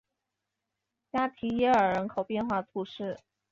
[1.11, 3.15] 加提耶尔人口变化图示